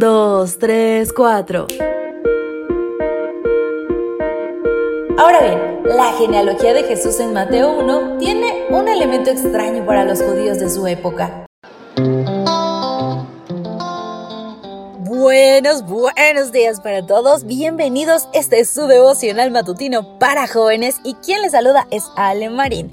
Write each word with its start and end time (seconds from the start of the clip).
2, 0.00 0.58
3, 0.58 1.12
4. 1.12 1.66
Ahora 5.18 5.40
bien, 5.42 5.82
la 5.94 6.14
genealogía 6.14 6.72
de 6.72 6.84
Jesús 6.84 7.20
en 7.20 7.34
Mateo 7.34 7.78
1 7.78 8.16
tiene 8.16 8.64
un 8.70 8.88
elemento 8.88 9.28
extraño 9.28 9.84
para 9.84 10.06
los 10.06 10.22
judíos 10.22 10.58
de 10.58 10.70
su 10.70 10.86
época. 10.86 11.44
Buenos, 15.00 15.84
buenos 15.84 16.50
días 16.50 16.80
para 16.80 17.04
todos. 17.04 17.44
Bienvenidos. 17.44 18.26
Este 18.32 18.60
es 18.60 18.70
su 18.70 18.86
devocional 18.86 19.50
matutino 19.50 20.18
para 20.18 20.46
jóvenes 20.48 20.96
y 21.04 21.12
quien 21.16 21.42
les 21.42 21.52
saluda 21.52 21.86
es 21.90 22.04
Ale 22.16 22.48
Marín. 22.48 22.90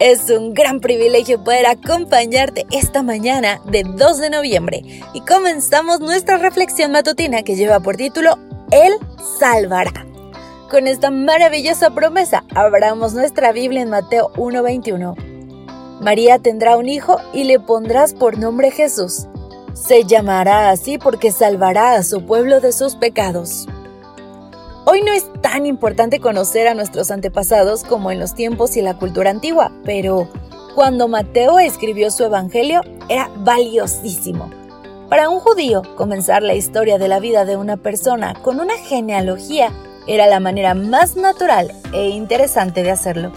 Es 0.00 0.28
un 0.30 0.54
gran 0.54 0.80
privilegio 0.80 1.42
poder 1.42 1.66
acompañarte 1.66 2.66
esta 2.72 3.02
mañana 3.02 3.60
de 3.66 3.84
2 3.84 4.18
de 4.18 4.30
noviembre 4.30 4.82
y 5.12 5.20
comenzamos 5.20 6.00
nuestra 6.00 6.36
reflexión 6.36 6.92
matutina 6.92 7.42
que 7.42 7.56
lleva 7.56 7.80
por 7.80 7.96
título 7.96 8.36
Él 8.70 8.92
salvará. 9.38 10.06
Con 10.70 10.86
esta 10.86 11.10
maravillosa 11.10 11.90
promesa, 11.90 12.44
abramos 12.54 13.14
nuestra 13.14 13.52
Biblia 13.52 13.82
en 13.82 13.90
Mateo 13.90 14.32
1:21. 14.36 15.14
María 16.00 16.38
tendrá 16.38 16.76
un 16.76 16.88
hijo 16.88 17.18
y 17.32 17.44
le 17.44 17.60
pondrás 17.60 18.14
por 18.14 18.38
nombre 18.38 18.70
Jesús 18.70 19.28
se 19.74 20.04
llamará 20.04 20.70
así 20.70 20.98
porque 20.98 21.32
salvará 21.32 21.94
a 21.94 22.02
su 22.02 22.24
pueblo 22.24 22.60
de 22.60 22.72
sus 22.72 22.94
pecados. 22.94 23.66
Hoy 24.86 25.00
no 25.00 25.14
es 25.14 25.32
tan 25.40 25.64
importante 25.64 26.20
conocer 26.20 26.68
a 26.68 26.74
nuestros 26.74 27.10
antepasados 27.10 27.84
como 27.84 28.10
en 28.10 28.20
los 28.20 28.34
tiempos 28.34 28.76
y 28.76 28.82
la 28.82 28.98
cultura 28.98 29.30
antigua, 29.30 29.72
pero 29.82 30.28
cuando 30.74 31.08
Mateo 31.08 31.58
escribió 31.58 32.10
su 32.10 32.24
evangelio 32.24 32.82
era 33.08 33.30
valiosísimo. 33.36 34.50
Para 35.08 35.30
un 35.30 35.40
judío, 35.40 35.80
comenzar 35.96 36.42
la 36.42 36.54
historia 36.54 36.98
de 36.98 37.08
la 37.08 37.18
vida 37.18 37.46
de 37.46 37.56
una 37.56 37.78
persona 37.78 38.34
con 38.42 38.60
una 38.60 38.76
genealogía 38.76 39.72
era 40.06 40.26
la 40.26 40.38
manera 40.38 40.74
más 40.74 41.16
natural 41.16 41.72
e 41.94 42.10
interesante 42.10 42.82
de 42.82 42.90
hacerlo. 42.90 43.32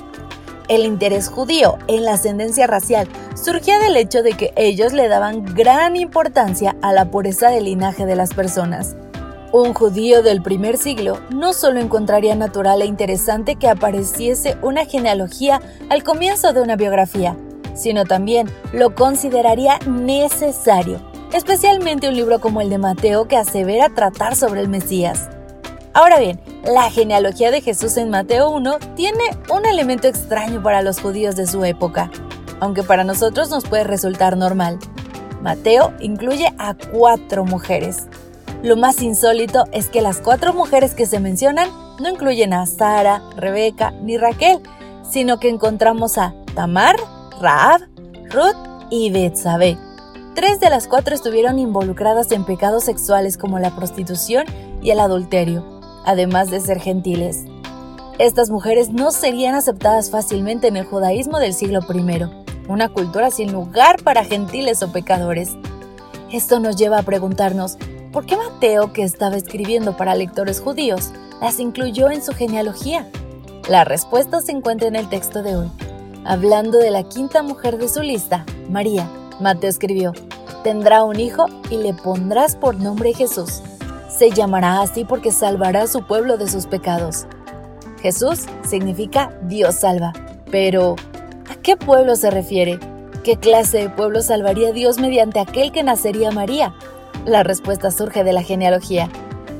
El 0.67 0.83
interés 0.83 1.29
judío 1.29 1.77
en 1.87 2.03
la 2.03 2.15
ascendencia 2.15 2.67
racial 2.67 3.07
surgía 3.41 3.79
del 3.79 3.95
hecho 3.95 4.21
de 4.21 4.33
que 4.33 4.51
ellos 4.57 4.91
le 4.91 5.07
daban 5.07 5.45
gran 5.55 5.95
importancia 5.95 6.75
a 6.81 6.91
la 6.91 7.05
pureza 7.09 7.49
del 7.49 7.63
linaje 7.63 8.05
de 8.05 8.17
las 8.17 8.33
personas. 8.33 8.97
Un 9.53 9.73
judío 9.73 10.23
del 10.23 10.41
primer 10.41 10.77
siglo 10.77 11.21
no 11.29 11.53
solo 11.53 11.79
encontraría 11.79 12.35
natural 12.35 12.81
e 12.81 12.85
interesante 12.85 13.55
que 13.55 13.69
apareciese 13.69 14.57
una 14.61 14.85
genealogía 14.85 15.61
al 15.89 16.03
comienzo 16.03 16.51
de 16.51 16.61
una 16.61 16.75
biografía, 16.75 17.37
sino 17.73 18.03
también 18.03 18.49
lo 18.73 18.93
consideraría 18.93 19.79
necesario, 19.87 20.99
especialmente 21.31 22.09
un 22.09 22.15
libro 22.15 22.41
como 22.41 22.59
el 22.59 22.69
de 22.69 22.77
Mateo 22.77 23.29
que 23.29 23.37
asevera 23.37 23.87
tratar 23.87 24.35
sobre 24.35 24.59
el 24.59 24.67
Mesías. 24.67 25.29
Ahora 25.93 26.19
bien, 26.19 26.41
la 26.65 26.91
genealogía 26.91 27.49
de 27.49 27.61
Jesús 27.61 27.95
en 27.95 28.09
Mateo 28.09 28.49
1 28.49 28.79
tiene 28.95 29.23
un 29.49 29.65
elemento 29.65 30.09
extraño 30.09 30.61
para 30.61 30.81
los 30.81 30.99
judíos 30.99 31.37
de 31.37 31.47
su 31.47 31.63
época, 31.63 32.11
aunque 32.59 32.83
para 32.83 33.05
nosotros 33.05 33.49
nos 33.49 33.63
puede 33.63 33.85
resultar 33.85 34.35
normal. 34.35 34.77
Mateo 35.41 35.93
incluye 36.01 36.53
a 36.57 36.75
cuatro 36.91 37.45
mujeres. 37.45 38.07
Lo 38.63 38.75
más 38.75 39.01
insólito 39.01 39.65
es 39.71 39.87
que 39.87 40.01
las 40.01 40.19
cuatro 40.19 40.53
mujeres 40.53 40.93
que 40.93 41.05
se 41.05 41.19
mencionan 41.19 41.69
no 41.99 42.09
incluyen 42.09 42.53
a 42.53 42.65
Sara, 42.65 43.21
Rebeca 43.35 43.91
ni 44.01 44.17
Raquel, 44.17 44.59
sino 45.09 45.39
que 45.39 45.49
encontramos 45.49 46.17
a 46.17 46.33
Tamar, 46.55 46.95
Raab, 47.39 47.81
Ruth 48.29 48.89
y 48.89 49.11
Betsabé. 49.11 49.77
Tres 50.35 50.59
de 50.59 50.69
las 50.69 50.87
cuatro 50.87 51.15
estuvieron 51.15 51.59
involucradas 51.59 52.31
en 52.31 52.45
pecados 52.45 52.83
sexuales 52.83 53.37
como 53.37 53.59
la 53.59 53.75
prostitución 53.75 54.45
y 54.81 54.91
el 54.91 54.99
adulterio 54.99 55.77
además 56.07 56.49
de 56.49 56.61
ser 56.61 56.79
gentiles. 56.79 57.43
Estas 58.17 58.49
mujeres 58.49 58.89
no 58.89 59.11
serían 59.11 59.53
aceptadas 59.53 60.09
fácilmente 60.09 60.67
en 60.67 60.77
el 60.77 60.85
judaísmo 60.85 61.37
del 61.37 61.53
siglo 61.53 61.81
I, 61.81 62.23
una 62.69 62.89
cultura 62.89 63.29
sin 63.29 63.51
lugar 63.51 64.01
para 64.01 64.23
gentiles 64.23 64.81
o 64.81 64.91
pecadores. 64.91 65.55
Esto 66.31 66.61
nos 66.61 66.77
lleva 66.77 66.99
a 66.99 67.03
preguntarnos, 67.03 67.77
¿por 68.17 68.25
qué 68.25 68.35
Mateo, 68.35 68.93
que 68.93 69.03
estaba 69.03 69.35
escribiendo 69.35 69.95
para 69.95 70.15
lectores 70.15 70.59
judíos, 70.59 71.11
las 71.39 71.59
incluyó 71.59 72.09
en 72.09 72.23
su 72.23 72.33
genealogía? 72.33 73.07
La 73.69 73.83
respuesta 73.83 74.41
se 74.41 74.53
encuentra 74.53 74.87
en 74.87 74.95
el 74.95 75.07
texto 75.07 75.43
de 75.43 75.55
hoy. 75.55 75.71
Hablando 76.25 76.79
de 76.79 76.89
la 76.89 77.03
quinta 77.03 77.43
mujer 77.43 77.77
de 77.77 77.87
su 77.87 78.01
lista, 78.01 78.43
María, 78.71 79.07
Mateo 79.39 79.69
escribió, 79.69 80.13
tendrá 80.63 81.03
un 81.03 81.19
hijo 81.19 81.45
y 81.69 81.77
le 81.77 81.93
pondrás 81.93 82.55
por 82.55 82.73
nombre 82.77 83.13
Jesús 83.13 83.61
se 84.09 84.31
llamará 84.31 84.81
así 84.81 85.05
porque 85.05 85.31
salvará 85.31 85.83
a 85.83 85.87
su 85.87 86.01
pueblo 86.01 86.37
de 86.37 86.47
sus 86.47 86.65
pecados. 86.65 87.27
Jesús 88.01 88.45
significa 88.67 89.31
Dios 89.43 89.75
salva. 89.75 90.11
Pero, 90.49 90.95
¿a 91.51 91.55
qué 91.61 91.77
pueblo 91.77 92.15
se 92.15 92.31
refiere? 92.31 92.79
¿Qué 93.23 93.37
clase 93.37 93.77
de 93.77 93.89
pueblo 93.91 94.23
salvaría 94.23 94.71
Dios 94.71 94.97
mediante 94.97 95.39
aquel 95.39 95.71
que 95.71 95.83
nacería 95.83 96.31
María? 96.31 96.73
La 97.27 97.43
respuesta 97.43 97.91
surge 97.91 98.23
de 98.23 98.33
la 98.33 98.41
genealogía. 98.41 99.09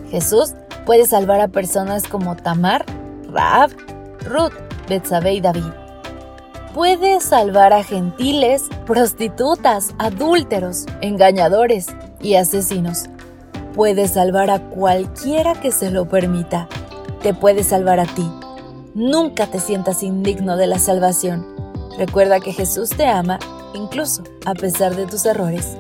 Jesús 0.09 0.55
puede 0.87 1.05
salvar 1.05 1.41
a 1.41 1.49
personas 1.49 2.07
como 2.07 2.35
Tamar, 2.35 2.83
Raab, 3.29 3.69
Ruth, 4.25 4.53
Betsabé 4.89 5.33
y 5.33 5.41
David. 5.41 5.71
Puede 6.73 7.19
salvar 7.19 7.73
a 7.73 7.83
gentiles, 7.83 8.63
prostitutas, 8.87 9.93
adúlteros, 9.99 10.85
engañadores 11.01 11.87
y 12.19 12.33
asesinos 12.33 13.09
puede 13.77 14.07
salvar 14.07 14.49
a 14.49 14.59
cualquiera 14.59 15.53
que 15.53 15.71
se 15.71 15.91
lo 15.91 16.09
permita. 16.09 16.67
Te 17.21 17.35
puede 17.35 17.63
salvar 17.63 17.99
a 17.99 18.07
ti. 18.07 18.27
Nunca 18.95 19.45
te 19.45 19.59
sientas 19.59 20.01
indigno 20.01 20.57
de 20.57 20.65
la 20.65 20.79
salvación. 20.79 21.45
Recuerda 21.95 22.39
que 22.39 22.53
Jesús 22.53 22.89
te 22.89 23.05
ama, 23.05 23.37
incluso 23.75 24.23
a 24.47 24.55
pesar 24.55 24.95
de 24.95 25.05
tus 25.05 25.27
errores. 25.27 25.77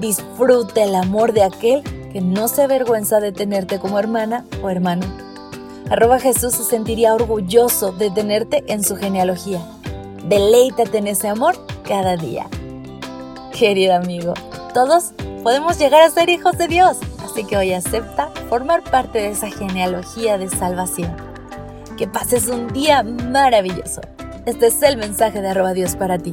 Disfruta 0.00 0.84
el 0.84 0.94
amor 0.94 1.32
de 1.32 1.42
aquel 1.42 1.82
que 2.12 2.20
no 2.20 2.48
se 2.48 2.62
avergüenza 2.62 3.20
de 3.20 3.32
tenerte 3.32 3.78
como 3.78 3.98
hermana 3.98 4.44
o 4.62 4.70
hermano. 4.70 5.06
Arroba 5.90 6.18
Jesús 6.18 6.54
se 6.54 6.64
sentiría 6.64 7.14
orgulloso 7.14 7.92
de 7.92 8.10
tenerte 8.10 8.64
en 8.68 8.84
su 8.84 8.96
genealogía. 8.96 9.60
Deleítate 10.24 10.98
en 10.98 11.08
ese 11.08 11.28
amor 11.28 11.56
cada 11.86 12.16
día. 12.16 12.46
Querido 13.52 13.94
amigo, 13.94 14.34
todos 14.74 15.12
podemos 15.42 15.78
llegar 15.78 16.02
a 16.02 16.10
ser 16.10 16.28
hijos 16.28 16.56
de 16.58 16.68
Dios 16.68 16.98
que 17.44 17.56
hoy 17.56 17.72
acepta 17.72 18.28
formar 18.48 18.82
parte 18.82 19.18
de 19.18 19.28
esa 19.28 19.50
genealogía 19.50 20.38
de 20.38 20.48
salvación. 20.48 21.14
Que 21.96 22.06
pases 22.06 22.48
un 22.48 22.68
día 22.72 23.02
maravilloso. 23.02 24.00
Este 24.46 24.68
es 24.68 24.82
el 24.82 24.96
mensaje 24.96 25.42
de 25.42 25.48
arroba 25.48 25.72
Dios 25.72 25.96
para 25.96 26.18
ti. 26.18 26.32